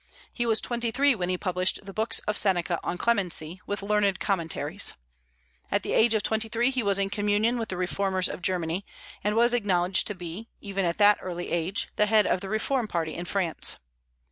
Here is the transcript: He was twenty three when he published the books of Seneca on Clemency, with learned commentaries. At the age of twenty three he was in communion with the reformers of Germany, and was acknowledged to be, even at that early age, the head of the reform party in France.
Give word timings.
He 0.33 0.47
was 0.47 0.59
twenty 0.59 0.89
three 0.89 1.13
when 1.13 1.29
he 1.29 1.37
published 1.37 1.85
the 1.85 1.93
books 1.93 2.17
of 2.27 2.35
Seneca 2.35 2.79
on 2.83 2.97
Clemency, 2.97 3.61
with 3.67 3.83
learned 3.83 4.19
commentaries. 4.19 4.95
At 5.71 5.83
the 5.83 5.93
age 5.93 6.15
of 6.15 6.23
twenty 6.23 6.49
three 6.49 6.71
he 6.71 6.81
was 6.81 6.97
in 6.97 7.11
communion 7.11 7.59
with 7.59 7.69
the 7.69 7.77
reformers 7.77 8.27
of 8.27 8.41
Germany, 8.41 8.83
and 9.23 9.35
was 9.35 9.53
acknowledged 9.53 10.07
to 10.07 10.15
be, 10.15 10.47
even 10.59 10.85
at 10.85 10.97
that 10.97 11.19
early 11.21 11.51
age, 11.51 11.89
the 11.97 12.07
head 12.07 12.25
of 12.25 12.41
the 12.41 12.49
reform 12.49 12.87
party 12.87 13.13
in 13.13 13.25
France. 13.25 13.77